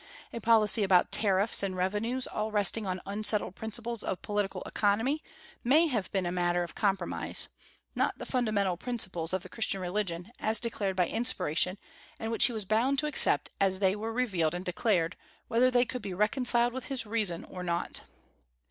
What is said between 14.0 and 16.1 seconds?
revealed and declared, whether they could